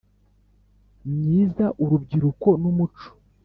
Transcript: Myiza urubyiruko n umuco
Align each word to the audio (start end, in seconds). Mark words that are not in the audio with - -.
Myiza 1.13 1.65
urubyiruko 1.81 2.47
n 2.61 2.63
umuco 2.71 3.07